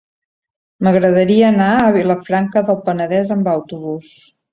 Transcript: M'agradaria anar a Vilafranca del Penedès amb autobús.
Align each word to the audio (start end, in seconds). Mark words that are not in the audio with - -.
M'agradaria 0.85 1.51
anar 1.53 1.67
a 1.81 1.91
Vilafranca 1.97 2.63
del 2.71 2.79
Penedès 2.87 3.35
amb 3.37 3.51
autobús. 3.53 4.09